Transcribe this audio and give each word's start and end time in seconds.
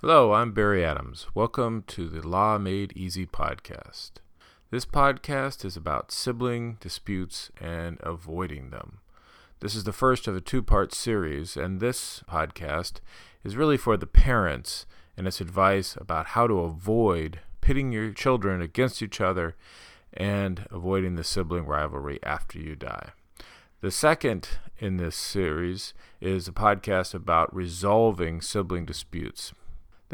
Hello, 0.00 0.34
I'm 0.34 0.52
Barry 0.52 0.84
Adams. 0.84 1.28
Welcome 1.34 1.84
to 1.86 2.08
the 2.08 2.26
Law 2.26 2.58
Made 2.58 2.92
Easy 2.94 3.24
podcast. 3.24 4.10
This 4.70 4.84
podcast 4.84 5.64
is 5.64 5.76
about 5.76 6.12
sibling 6.12 6.76
disputes 6.80 7.50
and 7.58 7.96
avoiding 8.02 8.68
them. 8.68 8.98
This 9.60 9.74
is 9.74 9.84
the 9.84 9.92
first 9.92 10.26
of 10.26 10.36
a 10.36 10.42
two 10.42 10.62
part 10.62 10.92
series, 10.92 11.56
and 11.56 11.80
this 11.80 12.22
podcast 12.28 12.94
is 13.44 13.56
really 13.56 13.78
for 13.78 13.96
the 13.96 14.06
parents 14.06 14.84
and 15.16 15.26
its 15.26 15.40
advice 15.40 15.96
about 15.98 16.26
how 16.26 16.48
to 16.48 16.58
avoid 16.58 17.38
pitting 17.62 17.92
your 17.92 18.10
children 18.10 18.60
against 18.60 19.00
each 19.00 19.22
other 19.22 19.56
and 20.12 20.66
avoiding 20.70 21.14
the 21.14 21.24
sibling 21.24 21.64
rivalry 21.64 22.18
after 22.24 22.58
you 22.58 22.74
die. 22.74 23.12
The 23.80 23.92
second 23.92 24.58
in 24.78 24.98
this 24.98 25.16
series 25.16 25.94
is 26.20 26.46
a 26.46 26.52
podcast 26.52 27.14
about 27.14 27.54
resolving 27.54 28.42
sibling 28.42 28.84
disputes. 28.84 29.54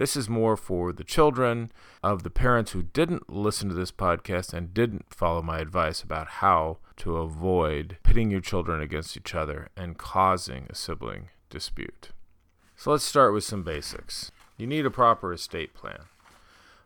This 0.00 0.16
is 0.16 0.30
more 0.30 0.56
for 0.56 0.94
the 0.94 1.04
children 1.04 1.70
of 2.02 2.22
the 2.22 2.30
parents 2.30 2.72
who 2.72 2.84
didn't 2.84 3.28
listen 3.28 3.68
to 3.68 3.74
this 3.74 3.92
podcast 3.92 4.54
and 4.54 4.72
didn't 4.72 5.12
follow 5.12 5.42
my 5.42 5.58
advice 5.58 6.02
about 6.02 6.26
how 6.40 6.78
to 6.96 7.18
avoid 7.18 7.98
pitting 8.02 8.30
your 8.30 8.40
children 8.40 8.80
against 8.80 9.14
each 9.14 9.34
other 9.34 9.68
and 9.76 9.98
causing 9.98 10.66
a 10.70 10.74
sibling 10.74 11.28
dispute. 11.50 12.12
So 12.76 12.92
let's 12.92 13.04
start 13.04 13.34
with 13.34 13.44
some 13.44 13.62
basics. 13.62 14.32
You 14.56 14.66
need 14.66 14.86
a 14.86 14.90
proper 14.90 15.34
estate 15.34 15.74
plan. 15.74 16.04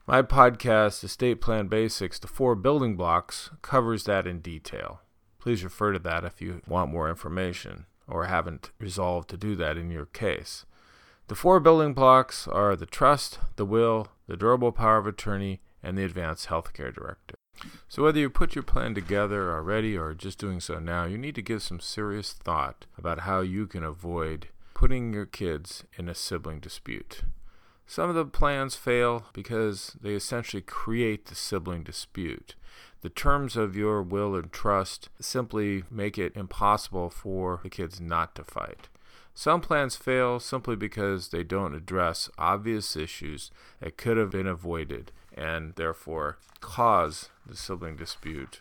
My 0.09 0.21
podcast, 0.21 1.05
Estate 1.05 1.41
Plan 1.41 1.69
Basics, 1.69 2.19
the 2.19 2.27
four 2.27 2.57
building 2.57 2.97
blocks, 2.97 3.49
covers 3.63 4.03
that 4.07 4.27
in 4.27 4.41
detail. 4.41 5.03
Please 5.39 5.63
refer 5.63 5.93
to 5.93 6.01
that 6.01 6.25
if 6.25 6.43
you 6.43 6.63
want 6.67 6.91
more 6.91 7.09
information 7.09 7.87
or 8.09 8.25
haven't 8.25 8.73
resolved 8.81 9.31
to 9.31 9.37
do 9.37 9.55
that 9.55 9.77
in 9.77 9.93
your 9.93 10.07
case. 10.07 10.67
The 11.29 11.35
four 11.35 11.59
building 11.59 11.95
blocks 11.95 12.47
are 12.47 12.77
the 12.77 12.85
trust, 12.85 13.39
the 13.57 13.65
will, 13.65 14.09
the 14.27 14.37
durable 14.37 14.73
power 14.73 14.99
of 14.99 15.07
attorney, 15.07 15.61
and 15.83 15.97
the 15.97 16.05
advanced 16.05 16.49
healthcare 16.49 16.93
directive. 16.95 17.37
So, 17.89 18.03
whether 18.03 18.19
you 18.19 18.29
put 18.29 18.55
your 18.55 18.65
plan 18.65 18.95
together 18.95 19.53
already 19.53 19.97
or 19.97 20.13
just 20.13 20.39
doing 20.39 20.61
so 20.61 20.79
now, 20.79 21.05
you 21.05 21.17
need 21.17 21.35
to 21.37 21.43
give 21.43 21.63
some 21.63 21.81
serious 21.81 22.33
thought 22.33 22.85
about 22.99 23.21
how 23.21 23.41
you 23.41 23.67
can 23.67 23.85
avoid 23.85 24.49
putting 24.75 25.15
your 25.15 25.25
kids 25.25 25.85
in 25.97 26.09
a 26.09 26.15
sibling 26.15 26.61
dispute. 26.61 27.23
Some 27.87 28.09
of 28.11 28.17
the 28.17 28.27
plans 28.27 28.77
fail 28.77 29.27
because 29.33 29.97
they 30.01 30.15
essentially 30.15 30.63
create 30.63 31.27
the 31.27 31.35
sibling 31.35 31.85
dispute. 31.85 32.55
The 33.03 33.09
terms 33.09 33.57
of 33.57 33.77
your 33.77 34.03
will 34.03 34.35
and 34.35 34.53
trust 34.53 35.09
simply 35.21 35.85
make 35.91 36.19
it 36.19 36.37
impossible 36.37 37.09
for 37.09 37.61
the 37.63 37.71
kids 37.71 38.01
not 38.01 38.35
to 38.35 38.45
fight. 38.45 38.89
Some 39.35 39.61
plans 39.61 39.97
fail 39.97 40.39
simply 40.39 40.77
because 40.77 41.29
they 41.29 41.43
don't 41.43 41.75
address 41.75 42.31
obvious 42.39 42.95
issues 42.95 43.51
that 43.81 43.97
could 43.97 44.17
have 44.17 44.31
been 44.31 44.47
avoided 44.47 45.11
and 45.37 45.75
therefore 45.75 46.39
cause 46.61 47.31
the 47.45 47.57
sibling 47.57 47.97
dispute. 47.97 48.61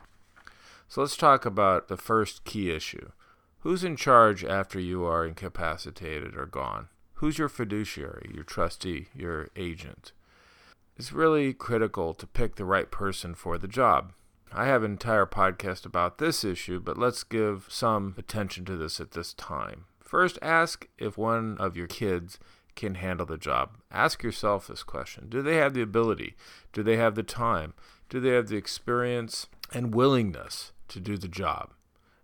So 0.87 1.01
let's 1.01 1.15
talk 1.15 1.45
about 1.45 1.87
the 1.87 1.97
first 1.97 2.43
key 2.43 2.71
issue. 2.71 3.11
Who's 3.59 3.83
in 3.83 3.95
charge 3.95 4.43
after 4.43 4.79
you 4.79 5.05
are 5.05 5.25
incapacitated 5.25 6.35
or 6.35 6.47
gone? 6.47 6.89
Who's 7.15 7.37
your 7.37 7.49
fiduciary, 7.49 8.31
your 8.33 8.43
trustee, 8.43 9.07
your 9.15 9.49
agent? 9.55 10.11
It's 10.97 11.13
really 11.13 11.53
critical 11.53 12.13
to 12.15 12.27
pick 12.27 12.55
the 12.55 12.65
right 12.65 12.91
person 12.91 13.35
for 13.35 13.57
the 13.57 13.67
job. 13.67 14.11
I 14.51 14.65
have 14.65 14.83
an 14.83 14.91
entire 14.91 15.25
podcast 15.25 15.85
about 15.85 16.17
this 16.17 16.43
issue, 16.43 16.79
but 16.79 16.97
let's 16.97 17.23
give 17.23 17.67
some 17.69 18.13
attention 18.17 18.65
to 18.65 18.75
this 18.75 18.99
at 18.99 19.11
this 19.11 19.33
time. 19.33 19.85
First, 20.13 20.37
ask 20.43 20.87
if 20.99 21.17
one 21.17 21.57
of 21.57 21.75
your 21.75 21.87
kids 21.87 22.37
can 22.75 22.93
handle 22.93 23.25
the 23.25 23.35
job. 23.35 23.77
Ask 23.91 24.21
yourself 24.21 24.67
this 24.67 24.83
question 24.83 25.25
Do 25.27 25.41
they 25.41 25.55
have 25.55 25.73
the 25.73 25.81
ability? 25.81 26.35
Do 26.71 26.83
they 26.83 26.97
have 26.97 27.15
the 27.15 27.23
time? 27.23 27.73
Do 28.09 28.19
they 28.19 28.29
have 28.29 28.47
the 28.47 28.55
experience 28.55 29.47
and 29.73 29.95
willingness 29.95 30.71
to 30.89 30.99
do 30.99 31.17
the 31.17 31.27
job? 31.27 31.73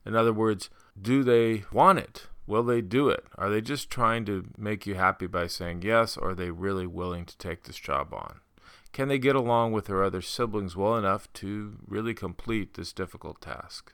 In 0.06 0.16
other 0.16 0.32
words, 0.32 0.70
do 1.02 1.24
they 1.24 1.64
want 1.74 1.98
it? 1.98 2.28
Will 2.46 2.62
they 2.62 2.82
do 2.82 3.10
it? 3.10 3.26
Are 3.40 3.50
they 3.50 3.60
just 3.60 3.90
trying 3.90 4.24
to 4.26 4.46
make 4.56 4.86
you 4.86 4.94
happy 4.94 5.26
by 5.26 5.48
saying 5.48 5.82
yes, 5.82 6.16
or 6.16 6.30
are 6.30 6.36
they 6.36 6.52
really 6.52 6.86
willing 6.86 7.26
to 7.26 7.38
take 7.40 7.64
this 7.64 7.78
job 7.78 8.14
on? 8.14 8.42
Can 8.94 9.08
they 9.08 9.18
get 9.18 9.36
along 9.36 9.72
with 9.72 9.86
their 9.86 10.04
other 10.04 10.22
siblings 10.22 10.76
well 10.76 10.96
enough 10.96 11.28
to 11.34 11.78
really 11.88 12.14
complete 12.14 12.76
this 12.76 12.94
difficult 12.94 13.42
task? 13.42 13.94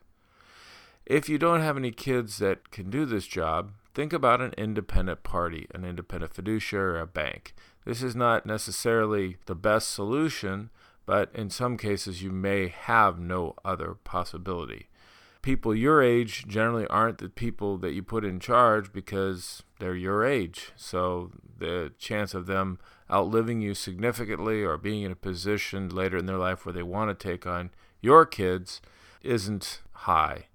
If 1.06 1.30
you 1.30 1.38
don't 1.38 1.62
have 1.62 1.78
any 1.78 1.92
kids 1.92 2.40
that 2.40 2.72
can 2.72 2.90
do 2.90 3.06
this 3.06 3.26
job, 3.26 3.72
think 3.96 4.12
about 4.14 4.42
an 4.42 4.54
independent 4.58 5.24
party, 5.24 5.68
an 5.74 5.86
independent 5.86 6.34
fiduciary, 6.34 7.02
a 7.02 7.06
bank. 7.06 7.56
This 7.86 8.04
is 8.04 8.16
not 8.16 8.46
necessarily 8.46 9.38
the 9.46 9.56
best 9.56 9.92
solution, 9.92 10.70
but 11.06 11.32
in 11.34 11.50
some 11.50 11.78
cases 11.78 12.22
you 12.22 12.30
may 12.30 12.68
have 12.68 13.20
no 13.20 13.56
other 13.64 13.96
possibility. 14.04 14.90
People 15.42 15.74
your 15.74 16.02
age 16.02 16.46
generally 16.48 16.88
aren't 16.88 17.20
the 17.20 17.30
people 17.30 17.78
that 17.78 17.94
you 17.94 18.04
put 18.04 18.26
in 18.26 18.40
charge 18.40 18.92
because 18.92 19.64
they're 19.80 19.96
your 19.96 20.26
age. 20.26 20.72
So 20.76 21.32
the 21.58 21.94
chance 21.98 22.34
of 22.34 22.48
them 22.48 22.80
outliving 23.10 23.62
you 23.62 23.76
significantly 23.76 24.64
or 24.64 24.78
being 24.78 25.04
in 25.04 25.12
a 25.12 25.16
position 25.16 25.88
later 25.90 26.18
in 26.18 26.26
their 26.26 26.38
life 26.38 26.66
where 26.66 26.74
they 26.74 26.84
want 26.84 27.18
to 27.18 27.28
take 27.28 27.46
on 27.46 27.70
your 28.02 28.26
kids 28.26 28.82
isn't 29.22 29.82
high. 29.92 30.48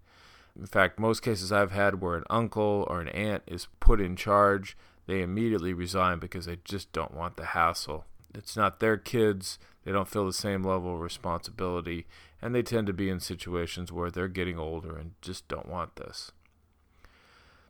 In 0.58 0.66
fact, 0.66 0.98
most 0.98 1.22
cases 1.22 1.52
I've 1.52 1.72
had 1.72 2.00
where 2.00 2.16
an 2.16 2.24
uncle 2.28 2.86
or 2.88 3.00
an 3.00 3.08
aunt 3.08 3.42
is 3.46 3.68
put 3.78 4.00
in 4.00 4.16
charge, 4.16 4.76
they 5.06 5.22
immediately 5.22 5.72
resign 5.72 6.18
because 6.18 6.46
they 6.46 6.58
just 6.64 6.92
don't 6.92 7.14
want 7.14 7.36
the 7.36 7.46
hassle. 7.46 8.04
It's 8.34 8.56
not 8.56 8.80
their 8.80 8.96
kids, 8.96 9.58
they 9.84 9.92
don't 9.92 10.08
feel 10.08 10.26
the 10.26 10.32
same 10.32 10.62
level 10.62 10.94
of 10.94 11.00
responsibility, 11.00 12.06
and 12.40 12.54
they 12.54 12.62
tend 12.62 12.86
to 12.86 12.92
be 12.92 13.08
in 13.08 13.20
situations 13.20 13.90
where 13.90 14.10
they're 14.10 14.28
getting 14.28 14.58
older 14.58 14.96
and 14.96 15.12
just 15.20 15.48
don't 15.48 15.68
want 15.68 15.96
this. 15.96 16.32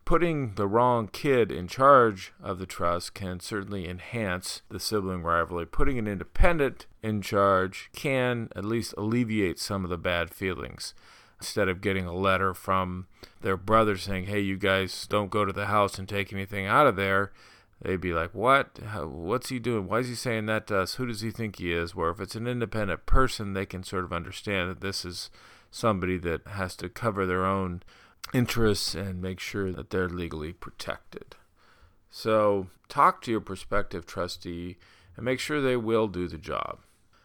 Putting 0.04 0.54
the 0.56 0.66
wrong 0.66 1.06
kid 1.06 1.52
in 1.52 1.68
charge 1.68 2.32
of 2.42 2.58
the 2.58 2.66
trust 2.66 3.14
can 3.14 3.38
certainly 3.38 3.88
enhance 3.88 4.62
the 4.68 4.80
sibling 4.80 5.22
rivalry. 5.22 5.66
Putting 5.66 5.98
an 5.98 6.08
independent 6.08 6.86
in 7.00 7.22
charge 7.22 7.90
can 7.94 8.48
at 8.56 8.64
least 8.64 8.92
alleviate 8.98 9.60
some 9.60 9.84
of 9.84 9.90
the 9.90 9.96
bad 9.96 10.34
feelings 10.34 10.94
instead 11.40 11.68
of 11.68 11.80
getting 11.80 12.06
a 12.06 12.14
letter 12.14 12.54
from 12.54 13.06
their 13.40 13.56
brother 13.56 13.96
saying, 13.96 14.26
"Hey, 14.26 14.40
you 14.40 14.56
guys 14.56 15.06
don't 15.06 15.30
go 15.30 15.44
to 15.44 15.52
the 15.52 15.66
house 15.66 15.98
and 15.98 16.08
take 16.08 16.32
anything 16.32 16.66
out 16.66 16.86
of 16.86 16.96
there." 16.96 17.32
They'd 17.80 18.00
be 18.00 18.12
like, 18.12 18.34
"What? 18.34 18.78
What's 18.78 19.48
he 19.48 19.58
doing? 19.58 19.86
Why 19.86 20.00
is 20.00 20.08
he 20.08 20.14
saying 20.14 20.46
that 20.46 20.66
to 20.66 20.78
us? 20.78 20.94
Who 20.96 21.06
does 21.06 21.22
he 21.22 21.30
think 21.30 21.56
he 21.56 21.72
is?" 21.72 21.94
Where 21.94 22.10
if 22.10 22.20
it's 22.20 22.34
an 22.34 22.46
independent 22.46 23.06
person, 23.06 23.54
they 23.54 23.66
can 23.66 23.82
sort 23.82 24.04
of 24.04 24.12
understand 24.12 24.70
that 24.70 24.80
this 24.80 25.04
is 25.04 25.30
somebody 25.70 26.18
that 26.18 26.46
has 26.46 26.76
to 26.76 26.88
cover 26.88 27.24
their 27.26 27.46
own 27.46 27.82
interests 28.34 28.94
and 28.94 29.22
make 29.22 29.40
sure 29.40 29.72
that 29.72 29.90
they're 29.90 30.08
legally 30.08 30.52
protected. 30.52 31.36
So, 32.10 32.68
talk 32.88 33.22
to 33.22 33.30
your 33.30 33.40
prospective 33.40 34.04
trustee 34.04 34.76
and 35.16 35.24
make 35.24 35.40
sure 35.40 35.60
they 35.60 35.76
will 35.76 36.08
do 36.08 36.28
the 36.28 36.38
job. 36.38 36.80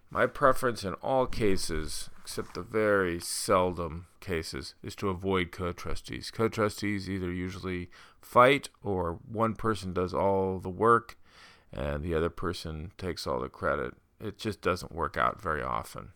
My 0.09 0.27
preference 0.27 0.83
in 0.83 0.93
all 0.95 1.25
cases, 1.25 2.09
except 2.25 2.55
the 2.55 2.61
very 2.63 3.19
seldom 3.19 4.07
cases, 4.19 4.73
is 4.81 4.95
to 4.95 5.09
avoid 5.09 5.51
co 5.51 5.71
trustees. 5.71 6.31
Co 6.31 6.49
trustees 6.49 7.07
either 7.07 7.31
usually 7.31 7.87
fight 8.19 8.69
or 8.81 9.19
one 9.31 9.53
person 9.53 9.93
does 9.93 10.11
all 10.11 10.57
the 10.57 10.67
work 10.67 11.19
and 11.71 12.01
the 12.01 12.15
other 12.15 12.31
person 12.31 12.91
takes 12.97 13.27
all 13.27 13.39
the 13.39 13.47
credit. 13.47 13.93
It 14.19 14.39
just 14.39 14.59
doesn't 14.59 14.91
work 14.91 15.17
out 15.17 15.39
very 15.39 15.61
often. 15.61 16.13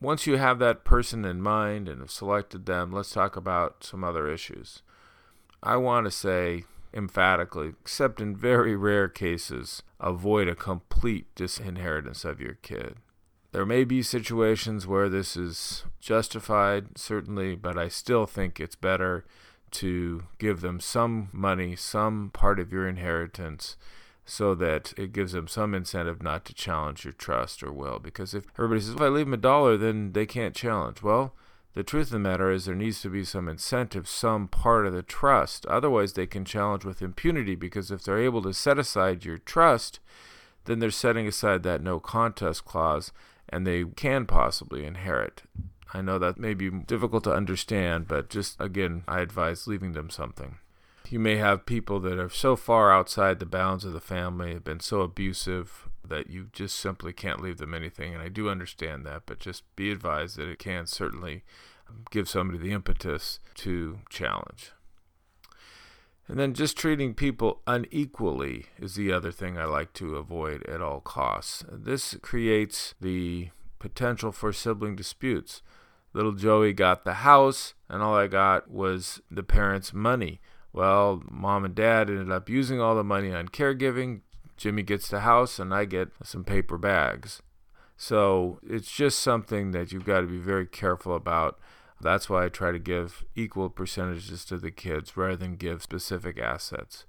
Once 0.00 0.28
you 0.28 0.36
have 0.36 0.60
that 0.60 0.84
person 0.84 1.24
in 1.24 1.42
mind 1.42 1.88
and 1.88 2.00
have 2.00 2.12
selected 2.12 2.66
them, 2.66 2.92
let's 2.92 3.10
talk 3.10 3.34
about 3.34 3.82
some 3.82 4.04
other 4.04 4.30
issues. 4.30 4.82
I 5.60 5.76
want 5.76 6.04
to 6.06 6.12
say 6.12 6.66
emphatically, 6.92 7.72
except 7.80 8.20
in 8.20 8.36
very 8.36 8.76
rare 8.76 9.08
cases, 9.08 9.82
avoid 9.98 10.46
a 10.46 10.54
complete 10.54 11.34
disinheritance 11.34 12.24
of 12.24 12.40
your 12.40 12.54
kid. 12.62 12.98
There 13.54 13.64
may 13.64 13.84
be 13.84 14.02
situations 14.02 14.84
where 14.84 15.08
this 15.08 15.36
is 15.36 15.84
justified, 16.00 16.98
certainly, 16.98 17.54
but 17.54 17.78
I 17.78 17.86
still 17.86 18.26
think 18.26 18.58
it's 18.58 18.74
better 18.74 19.24
to 19.70 20.24
give 20.38 20.60
them 20.60 20.80
some 20.80 21.28
money, 21.32 21.76
some 21.76 22.30
part 22.34 22.58
of 22.58 22.72
your 22.72 22.88
inheritance, 22.88 23.76
so 24.24 24.56
that 24.56 24.92
it 24.96 25.12
gives 25.12 25.34
them 25.34 25.46
some 25.46 25.72
incentive 25.72 26.20
not 26.20 26.44
to 26.46 26.52
challenge 26.52 27.04
your 27.04 27.12
trust 27.12 27.62
or 27.62 27.70
will. 27.70 28.00
Because 28.00 28.34
if 28.34 28.44
everybody 28.58 28.80
says, 28.80 28.94
if 28.94 29.00
I 29.00 29.06
leave 29.06 29.26
them 29.26 29.34
a 29.34 29.36
dollar, 29.36 29.76
then 29.76 30.14
they 30.14 30.26
can't 30.26 30.56
challenge. 30.56 31.00
Well, 31.00 31.32
the 31.74 31.84
truth 31.84 32.08
of 32.08 32.14
the 32.14 32.18
matter 32.18 32.50
is, 32.50 32.64
there 32.64 32.74
needs 32.74 33.02
to 33.02 33.08
be 33.08 33.22
some 33.22 33.48
incentive, 33.48 34.08
some 34.08 34.48
part 34.48 34.84
of 34.84 34.92
the 34.92 35.02
trust. 35.04 35.64
Otherwise, 35.66 36.14
they 36.14 36.26
can 36.26 36.44
challenge 36.44 36.84
with 36.84 37.00
impunity 37.00 37.54
because 37.54 37.92
if 37.92 38.02
they're 38.02 38.18
able 38.18 38.42
to 38.42 38.52
set 38.52 38.80
aside 38.80 39.24
your 39.24 39.38
trust, 39.38 40.00
then 40.64 40.80
they're 40.80 40.90
setting 40.90 41.28
aside 41.28 41.62
that 41.62 41.84
no 41.84 42.00
contest 42.00 42.64
clause 42.64 43.12
and 43.48 43.66
they 43.66 43.84
can 43.84 44.26
possibly 44.26 44.84
inherit. 44.84 45.42
I 45.92 46.02
know 46.02 46.18
that 46.18 46.38
may 46.38 46.54
be 46.54 46.70
difficult 46.70 47.24
to 47.24 47.32
understand, 47.32 48.08
but 48.08 48.28
just 48.28 48.60
again, 48.60 49.04
I 49.06 49.20
advise 49.20 49.66
leaving 49.66 49.92
them 49.92 50.10
something. 50.10 50.58
You 51.08 51.18
may 51.20 51.36
have 51.36 51.66
people 51.66 52.00
that 52.00 52.18
are 52.18 52.30
so 52.30 52.56
far 52.56 52.92
outside 52.92 53.38
the 53.38 53.46
bounds 53.46 53.84
of 53.84 53.92
the 53.92 54.00
family, 54.00 54.54
have 54.54 54.64
been 54.64 54.80
so 54.80 55.02
abusive 55.02 55.88
that 56.06 56.28
you 56.28 56.48
just 56.52 56.76
simply 56.76 57.12
can't 57.12 57.42
leave 57.42 57.58
them 57.58 57.74
anything. 57.74 58.14
And 58.14 58.22
I 58.22 58.28
do 58.28 58.48
understand 58.48 59.04
that, 59.06 59.22
but 59.26 59.38
just 59.38 59.64
be 59.76 59.90
advised 59.90 60.36
that 60.36 60.48
it 60.48 60.58
can 60.58 60.86
certainly 60.86 61.44
give 62.10 62.28
somebody 62.28 62.58
the 62.58 62.72
impetus 62.72 63.38
to 63.56 64.00
challenge. 64.08 64.72
And 66.26 66.38
then 66.38 66.54
just 66.54 66.76
treating 66.76 67.14
people 67.14 67.60
unequally 67.66 68.66
is 68.78 68.94
the 68.94 69.12
other 69.12 69.30
thing 69.30 69.58
I 69.58 69.64
like 69.64 69.92
to 69.94 70.16
avoid 70.16 70.64
at 70.66 70.80
all 70.80 71.00
costs. 71.00 71.64
This 71.70 72.16
creates 72.22 72.94
the 73.00 73.50
potential 73.78 74.32
for 74.32 74.52
sibling 74.52 74.96
disputes. 74.96 75.62
Little 76.14 76.32
Joey 76.32 76.72
got 76.72 77.04
the 77.04 77.14
house, 77.14 77.74
and 77.88 78.02
all 78.02 78.14
I 78.14 78.28
got 78.28 78.70
was 78.70 79.20
the 79.30 79.42
parents' 79.42 79.92
money. 79.92 80.40
Well, 80.72 81.22
mom 81.30 81.64
and 81.64 81.74
dad 81.74 82.08
ended 82.08 82.32
up 82.32 82.48
using 82.48 82.80
all 82.80 82.94
the 82.94 83.04
money 83.04 83.32
on 83.32 83.48
caregiving. 83.48 84.20
Jimmy 84.56 84.82
gets 84.82 85.08
the 85.08 85.20
house, 85.20 85.58
and 85.58 85.74
I 85.74 85.84
get 85.84 86.08
some 86.22 86.44
paper 86.44 86.78
bags. 86.78 87.42
So 87.96 88.60
it's 88.66 88.90
just 88.90 89.18
something 89.18 89.72
that 89.72 89.92
you've 89.92 90.06
got 90.06 90.20
to 90.20 90.26
be 90.26 90.38
very 90.38 90.66
careful 90.66 91.14
about 91.14 91.58
that's 92.04 92.28
why 92.28 92.44
I 92.44 92.48
try 92.48 92.70
to 92.70 92.78
give 92.78 93.24
equal 93.34 93.70
percentages 93.70 94.44
to 94.46 94.58
the 94.58 94.70
kids 94.70 95.16
rather 95.16 95.36
than 95.36 95.56
give 95.56 95.82
specific 95.82 96.38
assets. 96.38 97.06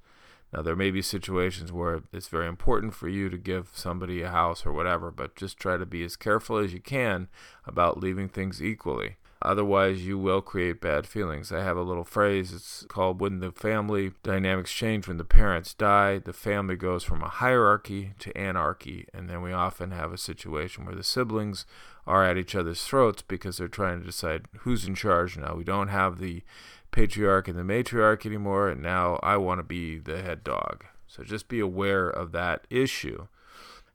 Now, 0.53 0.61
there 0.61 0.75
may 0.75 0.89
be 0.89 1.01
situations 1.01 1.71
where 1.71 2.03
it's 2.13 2.29
very 2.29 2.47
important 2.47 2.93
for 2.93 3.09
you 3.09 3.29
to 3.29 3.37
give 3.37 3.69
somebody 3.73 4.21
a 4.21 4.29
house 4.29 4.65
or 4.65 4.71
whatever, 4.71 5.11
but 5.11 5.35
just 5.35 5.57
try 5.57 5.75
to 5.75 5.85
be 5.85 6.03
as 6.03 6.15
careful 6.15 6.57
as 6.57 6.73
you 6.73 6.79
can 6.79 7.27
about 7.65 7.99
leaving 7.99 8.29
things 8.29 8.63
equally. 8.63 9.17
Otherwise, 9.41 10.07
you 10.07 10.17
will 10.17 10.41
create 10.41 10.81
bad 10.81 11.05
feelings. 11.05 11.51
I 11.51 11.61
have 11.61 11.77
a 11.77 11.83
little 11.83 12.05
phrase. 12.05 12.53
It's 12.53 12.85
called 12.87 13.19
when 13.19 13.41
the 13.41 13.51
family 13.51 14.13
dynamics 14.23 14.71
change. 14.71 15.07
When 15.07 15.17
the 15.17 15.23
parents 15.23 15.73
die, 15.73 16.19
the 16.19 16.33
family 16.33 16.75
goes 16.75 17.03
from 17.03 17.21
a 17.21 17.27
hierarchy 17.27 18.13
to 18.19 18.35
anarchy. 18.35 19.07
And 19.13 19.29
then 19.29 19.41
we 19.41 19.51
often 19.51 19.91
have 19.91 20.13
a 20.13 20.17
situation 20.17 20.85
where 20.85 20.95
the 20.95 21.03
siblings 21.03 21.65
are 22.07 22.23
at 22.23 22.37
each 22.37 22.55
other's 22.55 22.83
throats 22.83 23.21
because 23.21 23.57
they're 23.57 23.67
trying 23.67 23.99
to 23.99 24.05
decide 24.05 24.45
who's 24.59 24.85
in 24.85 24.95
charge 24.95 25.37
now. 25.37 25.55
We 25.55 25.63
don't 25.63 25.87
have 25.87 26.19
the 26.19 26.43
patriarch 26.91 27.47
and 27.47 27.57
the 27.57 27.63
matriarch 27.63 28.25
anymore, 28.25 28.69
and 28.69 28.81
now 28.81 29.19
I 29.23 29.37
want 29.37 29.59
to 29.59 29.63
be 29.63 29.97
the 29.97 30.21
head 30.21 30.43
dog. 30.43 30.85
So 31.07 31.23
just 31.23 31.47
be 31.47 31.59
aware 31.59 32.09
of 32.09 32.31
that 32.31 32.67
issue. 32.69 33.27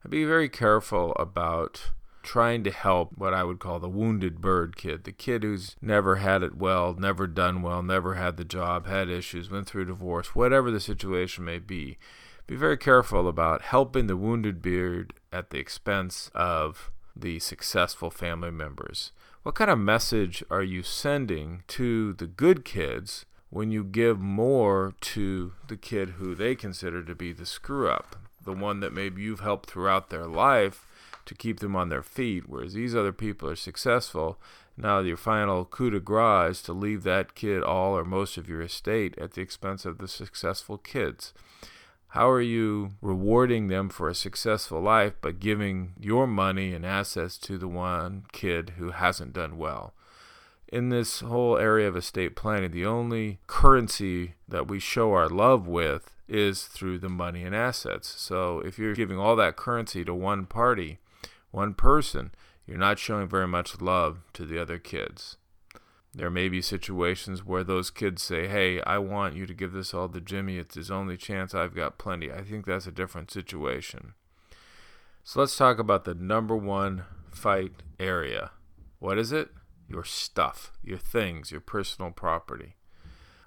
And 0.03 0.11
be 0.11 0.25
very 0.25 0.49
careful 0.49 1.13
about 1.13 1.91
trying 2.23 2.63
to 2.63 2.71
help 2.71 3.11
what 3.17 3.33
I 3.33 3.43
would 3.43 3.59
call 3.59 3.79
the 3.79 3.89
wounded 3.89 4.41
bird 4.41 4.75
kid, 4.75 5.03
the 5.03 5.11
kid 5.11 5.43
who's 5.43 5.75
never 5.81 6.17
had 6.17 6.43
it 6.43 6.55
well, 6.55 6.93
never 6.93 7.27
done 7.27 7.61
well, 7.61 7.81
never 7.81 8.15
had 8.15 8.37
the 8.37 8.45
job, 8.45 8.87
had 8.87 9.09
issues, 9.09 9.49
went 9.49 9.67
through 9.67 9.85
divorce, 9.85 10.35
whatever 10.35 10.69
the 10.69 10.79
situation 10.79 11.43
may 11.43 11.59
be. 11.59 11.97
Be 12.47 12.55
very 12.55 12.77
careful 12.77 13.27
about 13.27 13.61
helping 13.61 14.07
the 14.07 14.17
wounded 14.17 14.61
bird 14.61 15.13
at 15.31 15.49
the 15.49 15.57
expense 15.57 16.29
of 16.35 16.91
the 17.15 17.39
successful 17.39 18.09
family 18.09 18.51
members. 18.51 19.11
What 19.43 19.55
kind 19.55 19.71
of 19.71 19.79
message 19.79 20.43
are 20.49 20.63
you 20.63 20.83
sending 20.83 21.63
to 21.69 22.13
the 22.13 22.27
good 22.27 22.63
kids 22.63 23.25
when 23.49 23.71
you 23.71 23.83
give 23.83 24.19
more 24.19 24.93
to 25.01 25.53
the 25.67 25.77
kid 25.77 26.11
who 26.11 26.35
they 26.35 26.55
consider 26.55 27.03
to 27.03 27.15
be 27.15 27.33
the 27.33 27.45
screw 27.45 27.89
up, 27.89 28.15
the 28.43 28.53
one 28.53 28.79
that 28.79 28.93
maybe 28.93 29.21
you've 29.21 29.41
helped 29.41 29.69
throughout 29.69 30.09
their 30.09 30.25
life 30.25 30.85
to 31.25 31.35
keep 31.35 31.59
them 31.59 31.75
on 31.75 31.89
their 31.89 32.01
feet, 32.01 32.47
whereas 32.47 32.73
these 32.73 32.95
other 32.95 33.11
people 33.11 33.49
are 33.49 33.55
successful? 33.55 34.39
Now, 34.77 34.99
your 34.99 35.17
final 35.17 35.65
coup 35.65 35.89
de 35.89 35.99
grace 35.99 36.57
is 36.57 36.61
to 36.63 36.73
leave 36.73 37.03
that 37.03 37.35
kid 37.35 37.61
all 37.61 37.97
or 37.97 38.05
most 38.05 38.37
of 38.37 38.47
your 38.47 38.61
estate 38.61 39.17
at 39.17 39.33
the 39.33 39.41
expense 39.41 39.85
of 39.85 39.97
the 39.97 40.07
successful 40.07 40.77
kids. 40.77 41.33
How 42.11 42.29
are 42.29 42.41
you 42.41 42.95
rewarding 43.01 43.69
them 43.69 43.87
for 43.87 44.09
a 44.09 44.15
successful 44.15 44.81
life 44.81 45.13
but 45.21 45.39
giving 45.39 45.93
your 45.97 46.27
money 46.27 46.73
and 46.73 46.85
assets 46.85 47.37
to 47.37 47.57
the 47.57 47.69
one 47.69 48.25
kid 48.33 48.73
who 48.77 48.91
hasn't 48.91 49.31
done 49.31 49.57
well? 49.57 49.93
In 50.67 50.89
this 50.89 51.21
whole 51.21 51.57
area 51.57 51.87
of 51.87 51.95
estate 51.95 52.35
planning, 52.35 52.71
the 52.71 52.85
only 52.85 53.39
currency 53.47 54.33
that 54.45 54.67
we 54.67 54.77
show 54.77 55.13
our 55.13 55.29
love 55.29 55.69
with 55.69 56.11
is 56.27 56.63
through 56.63 56.99
the 56.99 57.07
money 57.07 57.43
and 57.43 57.55
assets. 57.55 58.09
So 58.09 58.59
if 58.59 58.77
you're 58.77 58.93
giving 58.93 59.17
all 59.17 59.37
that 59.37 59.55
currency 59.55 60.03
to 60.03 60.13
one 60.13 60.45
party, 60.47 60.99
one 61.51 61.73
person, 61.73 62.31
you're 62.67 62.77
not 62.77 62.99
showing 62.99 63.29
very 63.29 63.47
much 63.47 63.79
love 63.79 64.19
to 64.33 64.45
the 64.45 64.61
other 64.61 64.79
kids. 64.79 65.37
There 66.13 66.29
may 66.29 66.49
be 66.49 66.61
situations 66.61 67.45
where 67.45 67.63
those 67.63 67.89
kids 67.89 68.21
say, 68.21 68.47
Hey, 68.47 68.81
I 68.81 68.97
want 68.97 69.35
you 69.35 69.45
to 69.45 69.53
give 69.53 69.71
this 69.71 69.93
all 69.93 70.09
to 70.09 70.19
Jimmy. 70.19 70.57
It's 70.57 70.75
his 70.75 70.91
only 70.91 71.15
chance. 71.15 71.55
I've 71.55 71.75
got 71.75 71.97
plenty. 71.97 72.31
I 72.31 72.43
think 72.43 72.65
that's 72.65 72.87
a 72.87 72.91
different 72.91 73.31
situation. 73.31 74.13
So 75.23 75.39
let's 75.39 75.55
talk 75.55 75.79
about 75.79 76.03
the 76.03 76.15
number 76.15 76.55
one 76.55 77.05
fight 77.31 77.71
area. 77.99 78.51
What 78.99 79.17
is 79.17 79.31
it? 79.31 79.49
Your 79.87 80.03
stuff, 80.03 80.71
your 80.83 80.97
things, 80.97 81.51
your 81.51 81.61
personal 81.61 82.11
property. 82.11 82.75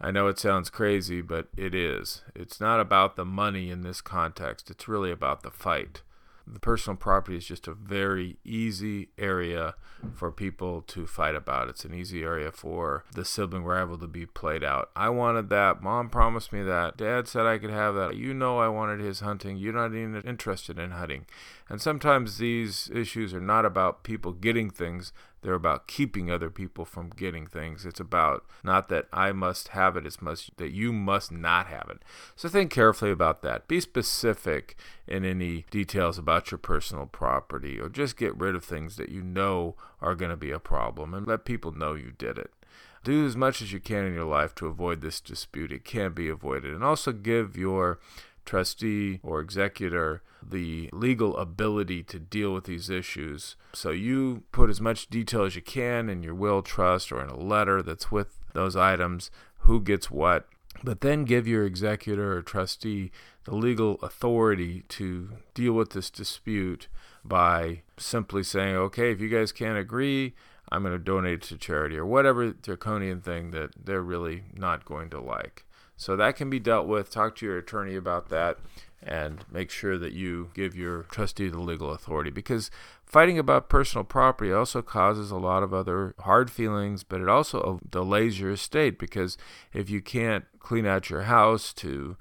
I 0.01 0.11
know 0.11 0.27
it 0.29 0.39
sounds 0.39 0.71
crazy, 0.71 1.21
but 1.21 1.49
it 1.57 1.75
is. 1.75 2.23
It's 2.35 2.61
not 2.61 2.81
about 2.81 3.17
the 3.17 3.25
money 3.25 3.71
in 3.71 3.83
this 3.83 4.01
context, 4.01 4.71
it's 4.71 4.89
really 4.89 5.11
about 5.11 5.43
the 5.43 5.51
fight 5.51 6.03
the 6.47 6.61
personal 6.61 6.97
property 6.97 7.37
is 7.37 7.47
just 7.47 7.67
a 7.67 7.75
very 7.75 8.37
easy 8.45 9.09
area 9.17 9.75
for 10.15 10.31
people 10.31 10.83
to 10.83 11.07
fight 11.07 11.35
about. 11.35 11.69
It's 11.69 11.85
an 11.85 11.95
easy 11.95 12.23
area 12.23 12.53
for 12.53 13.05
the 13.15 13.25
sibling 13.25 13.65
rival 13.65 13.97
to 13.99 14.07
be 14.07 14.27
played 14.27 14.63
out. 14.63 14.91
I 14.95 15.09
wanted 15.09 15.49
that. 15.49 15.83
Mom 15.83 16.11
promised 16.11 16.53
me 16.53 16.63
that. 16.63 16.99
Dad 16.99 17.27
said 17.27 17.47
I 17.47 17.59
could 17.59 17.71
have 17.71 17.95
that. 17.95 18.17
You 18.17 18.35
know 18.35 18.59
I 18.59 18.69
wanted 18.69 19.01
his 19.01 19.21
hunting. 19.21 19.57
You're 19.57 19.73
not 19.73 19.95
even 19.95 20.21
interested 20.23 20.79
in 20.79 20.91
hunting. 20.91 21.25
And 21.69 21.81
sometimes 21.81 22.37
these 22.37 22.91
issues 22.95 23.33
are 23.33 23.41
not 23.41 23.65
about 23.65 24.05
people 24.05 24.33
getting 24.33 24.69
things, 24.69 25.13
they're 25.45 25.55
about 25.55 25.87
keeping 25.87 26.31
other 26.31 26.49
people 26.49 26.85
from 26.85 27.11
getting 27.11 27.47
things. 27.47 27.85
It's 27.85 28.01
about 28.01 28.45
not 28.65 28.89
that 28.89 29.07
I 29.13 29.33
must 29.33 29.69
have 29.69 29.97
it, 29.97 30.07
it's 30.07 30.23
much 30.23 30.51
that 30.57 30.73
you 30.73 30.93
must 30.93 31.31
not 31.31 31.67
have 31.67 31.89
it. 31.91 32.03
So 32.35 32.49
think 32.49 32.73
carefully 32.73 33.11
about 33.11 33.43
that. 33.43 33.69
Be 33.69 33.79
specific 33.81 34.75
in 35.07 35.25
any 35.25 35.67
details 35.71 36.17
about 36.17 36.51
your 36.51 36.59
personal 36.59 37.07
property, 37.07 37.79
or 37.79 37.89
just 37.89 38.17
get 38.17 38.37
rid 38.37 38.55
of 38.55 38.65
things 38.65 38.97
that 38.97 39.11
you 39.11 39.23
know 39.23 39.77
are 40.01 40.15
going 40.15 40.31
to 40.31 40.37
be 40.37 40.51
a 40.51 40.59
problem 40.59 41.13
and 41.13 41.27
let 41.27 41.45
people 41.45 41.73
know 41.73 41.95
you 41.95 42.13
did 42.17 42.39
it 42.39 42.51
do 43.05 43.27
as 43.27 43.37
much 43.37 43.61
as 43.61 43.71
you 43.71 43.79
can 43.79 44.07
in 44.07 44.15
your 44.15 44.25
life 44.25 44.55
to 44.55 44.67
avoid 44.67 45.03
this 45.03 45.21
dispute. 45.21 45.71
It 45.71 45.85
can't 45.85 46.15
be 46.15 46.31
avoided. 46.31 46.73
And 46.73 46.83
also 46.83 47.13
give 47.13 47.55
your 47.55 48.01
trustee 48.47 49.21
or 49.23 49.41
executor 49.41 50.23
the 50.51 50.89
legal 50.93 51.37
ability 51.37 52.03
to 52.05 52.19
deal 52.19 52.53
with 52.53 52.65
these 52.65 52.91
issues. 52.91 53.57
So 53.73 53.91
you 53.91 54.45
put 54.53 54.71
as 54.71 54.81
much 54.81 55.09
detail 55.09 55.45
as 55.45 55.57
you 55.57 55.63
can 55.63 56.09
in 56.09 56.23
your 56.23 56.35
will, 56.35 56.63
trust, 56.63 57.11
or 57.13 57.23
in 57.23 57.31
a 57.31 57.39
letter 57.39 57.83
that's 57.83 58.11
with 58.11 58.39
those 58.53 58.77
items 58.77 59.31
who 59.59 59.81
gets 59.81 60.11
what. 60.11 60.47
But 60.83 61.01
then 61.01 61.25
give 61.25 61.47
your 61.47 61.65
executor 61.65 62.37
or 62.37 62.43
trustee 62.43 63.11
the 63.45 63.55
legal 63.55 63.99
authority 64.03 64.85
to 64.89 65.31
deal 65.55 65.73
with 65.73 65.91
this 65.91 66.11
dispute 66.11 66.89
by 67.25 67.83
simply 67.97 68.43
saying, 68.43 68.77
okay, 68.77 69.11
if 69.13 69.21
you 69.21 69.29
guys 69.29 69.53
can't 69.53 69.79
agree, 69.79 70.35
I'm 70.71 70.83
going 70.83 70.93
to 70.93 70.99
donate 70.99 71.35
it 71.35 71.43
to 71.49 71.59
charity 71.59 71.97
or 71.97 72.07
whatever 72.07 72.53
draconian 72.53 73.21
thing 73.21 73.51
that 73.53 73.71
they're 73.83 74.03
really 74.03 74.45
not 74.55 74.85
going 74.85 75.11
to 75.11 75.21
like. 75.21 75.65
So 75.97 76.17
that 76.17 76.37
can 76.37 76.51
be 76.51 76.59
dealt 76.59 76.87
with. 76.87 77.11
Talk 77.11 77.37
to 77.37 77.47
your 77.47 77.59
attorney 77.59 77.95
about 77.95 78.29
that 78.31 78.59
and 79.03 79.45
make 79.51 79.71
sure 79.71 79.99
that 79.99 80.13
you 80.13 80.51
give 80.55 80.75
your 80.75 81.03
trustee 81.05 81.49
the 81.49 81.61
legal 81.61 81.93
authority 81.93 82.31
because 82.31 82.71
fighting 83.05 83.39
about 83.39 83.69
personal 83.69 84.05
property 84.05 84.51
also 84.51 84.81
causes 84.81 85.31
a 85.31 85.37
lot 85.37 85.63
of 85.63 85.75
other 85.75 86.15
hard 86.21 86.51
feelings, 86.51 87.05
but 87.05 87.21
it 87.21 87.29
also 87.29 87.79
delays 87.89 88.41
your 88.41 88.53
estate 88.53 88.99
because 88.99 89.37
if 89.73 89.91
you 89.91 90.01
can't 90.01 90.47
clean 90.59 90.87
out 90.87 91.11
your 91.11 91.23
house 91.23 91.73
to 91.75 92.17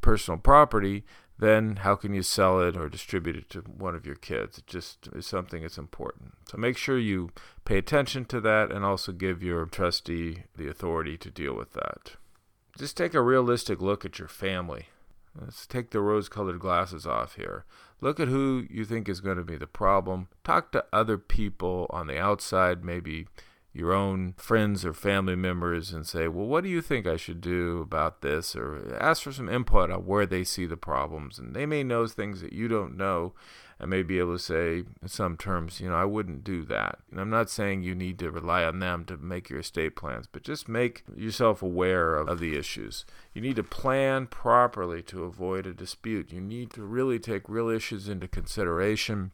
personal 0.00 0.38
property, 0.38 1.04
then 1.40 1.76
how 1.76 1.94
can 1.94 2.14
you 2.14 2.22
sell 2.22 2.60
it 2.60 2.76
or 2.76 2.88
distribute 2.88 3.36
it 3.36 3.50
to 3.50 3.60
one 3.60 3.94
of 3.94 4.06
your 4.06 4.16
kids? 4.16 4.58
It 4.58 4.66
just 4.66 5.08
is 5.12 5.26
something 5.26 5.62
that's 5.62 5.78
important. 5.78 6.34
So 6.48 6.56
make 6.56 6.76
sure 6.76 6.98
you 6.98 7.30
pay 7.64 7.78
attention 7.78 8.24
to 8.26 8.40
that 8.40 8.70
and 8.70 8.84
also 8.84 9.12
give 9.12 9.42
your 9.42 9.66
trustee 9.66 10.44
the 10.56 10.68
authority 10.68 11.16
to 11.18 11.30
deal 11.30 11.54
with 11.54 11.72
that. 11.74 12.16
Just 12.78 12.96
take 12.96 13.12
a 13.12 13.20
realistic 13.20 13.80
look 13.80 14.04
at 14.04 14.20
your 14.20 14.28
family. 14.28 14.86
Let's 15.38 15.66
take 15.66 15.90
the 15.90 16.00
rose 16.00 16.28
colored 16.28 16.60
glasses 16.60 17.06
off 17.06 17.34
here. 17.34 17.64
Look 18.00 18.20
at 18.20 18.28
who 18.28 18.66
you 18.70 18.84
think 18.84 19.08
is 19.08 19.20
going 19.20 19.36
to 19.36 19.44
be 19.44 19.56
the 19.56 19.66
problem. 19.66 20.28
Talk 20.44 20.70
to 20.72 20.84
other 20.92 21.18
people 21.18 21.86
on 21.90 22.06
the 22.06 22.18
outside, 22.18 22.84
maybe 22.84 23.26
your 23.72 23.92
own 23.92 24.34
friends 24.36 24.84
or 24.84 24.92
family 24.92 25.36
members 25.36 25.92
and 25.92 26.06
say, 26.06 26.26
well, 26.28 26.46
what 26.46 26.64
do 26.64 26.70
you 26.70 26.80
think 26.80 27.06
I 27.06 27.16
should 27.16 27.40
do 27.40 27.80
about 27.80 28.22
this? 28.22 28.54
Or 28.54 28.96
ask 29.00 29.22
for 29.22 29.32
some 29.32 29.48
input 29.48 29.90
on 29.90 30.06
where 30.06 30.26
they 30.26 30.44
see 30.44 30.66
the 30.66 30.76
problems. 30.76 31.38
And 31.38 31.54
they 31.54 31.66
may 31.66 31.82
know 31.82 32.06
things 32.06 32.40
that 32.40 32.52
you 32.52 32.68
don't 32.68 32.96
know 32.96 33.34
and 33.80 33.90
may 33.90 34.02
be 34.02 34.18
able 34.18 34.34
to 34.34 34.42
say, 34.42 34.84
in 35.00 35.08
some 35.08 35.36
terms, 35.36 35.80
you 35.80 35.88
know, 35.88 35.94
I 35.94 36.04
wouldn't 36.04 36.42
do 36.42 36.64
that. 36.64 36.98
And 37.10 37.20
I'm 37.20 37.30
not 37.30 37.48
saying 37.48 37.82
you 37.82 37.94
need 37.94 38.18
to 38.18 38.30
rely 38.30 38.64
on 38.64 38.80
them 38.80 39.04
to 39.04 39.16
make 39.16 39.48
your 39.48 39.60
estate 39.60 39.94
plans, 39.94 40.26
but 40.30 40.42
just 40.42 40.68
make 40.68 41.04
yourself 41.16 41.62
aware 41.62 42.16
of, 42.16 42.28
of 42.28 42.40
the 42.40 42.56
issues. 42.56 43.04
You 43.32 43.40
need 43.40 43.56
to 43.56 43.62
plan 43.62 44.26
properly 44.26 45.02
to 45.02 45.24
avoid 45.24 45.66
a 45.66 45.72
dispute. 45.72 46.32
You 46.32 46.40
need 46.40 46.70
to 46.72 46.82
really 46.82 47.20
take 47.20 47.48
real 47.48 47.68
issues 47.68 48.08
into 48.08 48.26
consideration, 48.26 49.30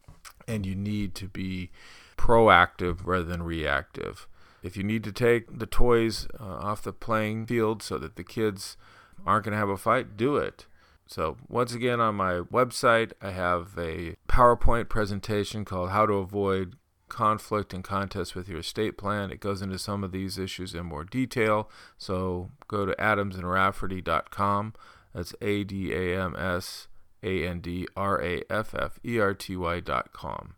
and 0.47 0.65
you 0.65 0.75
need 0.75 1.15
to 1.15 1.27
be 1.27 1.71
proactive 2.17 2.99
rather 3.03 3.25
than 3.25 3.43
reactive. 3.43 4.27
If 4.61 4.77
you 4.77 4.83
need 4.83 5.03
to 5.03 5.11
take 5.11 5.59
the 5.59 5.65
toys 5.65 6.27
uh, 6.39 6.43
off 6.43 6.83
the 6.83 6.93
playing 6.93 7.47
field 7.47 7.81
so 7.81 7.97
that 7.97 8.15
the 8.15 8.23
kids 8.23 8.77
aren't 9.25 9.45
going 9.45 9.53
to 9.53 9.59
have 9.59 9.69
a 9.69 9.77
fight, 9.77 10.17
do 10.17 10.37
it. 10.37 10.65
So, 11.07 11.37
once 11.47 11.73
again, 11.73 11.99
on 11.99 12.15
my 12.15 12.39
website, 12.51 13.11
I 13.21 13.29
have 13.29 13.77
a 13.77 14.15
PowerPoint 14.35 14.89
presentation 14.89 15.63
called 15.63 15.91
How 15.91 16.05
to 16.05 16.15
Avoid 16.15 16.75
Conflict 17.07 17.73
and 17.73 17.81
Contest 17.81 18.35
with 18.35 18.49
Your 18.49 18.59
Estate 18.59 18.97
Plan. 18.97 19.31
It 19.31 19.39
goes 19.39 19.61
into 19.61 19.79
some 19.79 20.03
of 20.03 20.11
these 20.11 20.37
issues 20.37 20.75
in 20.75 20.87
more 20.87 21.05
detail. 21.05 21.69
So, 21.97 22.51
go 22.67 22.85
to 22.85 22.91
adamsandrafferty.com. 22.95 24.73
That's 25.13 25.33
A 25.41 25.63
D 25.63 25.93
A 25.93 26.21
M 26.21 26.35
S 26.35 26.89
A 27.23 27.47
N 27.47 27.61
D 27.61 27.87
R 27.95 28.21
A 28.21 28.43
F 28.49 28.75
F 28.77 28.99
E 29.05 29.19
R 29.21 29.33
T 29.33 29.55
Y.com. 29.55 30.55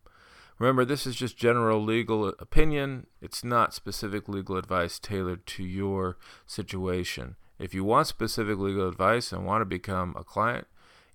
Remember, 0.57 0.83
this 0.83 1.05
is 1.05 1.15
just 1.15 1.37
general 1.37 1.79
legal 1.79 2.29
opinion. 2.39 3.05
It's 3.21 3.43
not 3.43 3.75
specific 3.75 4.27
legal 4.27 4.57
advice 4.57 4.97
tailored 4.97 5.45
to 5.45 5.63
your 5.63 6.17
situation. 6.47 7.35
If 7.59 7.75
you 7.75 7.83
want 7.83 8.07
specific 8.07 8.57
legal 8.57 8.87
advice 8.89 9.31
and 9.31 9.45
want 9.45 9.61
to 9.61 9.65
become 9.65 10.15
a 10.17 10.23
client, 10.23 10.65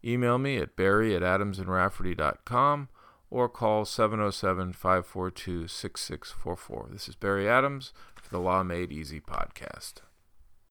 email 0.04 0.38
me 0.38 0.58
at 0.58 0.76
barry 0.76 1.14
at 1.14 1.22
adamsandrafferty.com 1.22 2.88
or 3.30 3.48
call 3.48 3.84
707 3.84 4.72
542 4.72 5.66
6644. 5.68 6.88
This 6.92 7.08
is 7.08 7.14
Barry 7.14 7.48
Adams 7.48 7.92
for 8.14 8.28
the 8.28 8.40
Law 8.40 8.62
Made 8.62 8.92
Easy 8.92 9.20
podcast. 9.20 10.02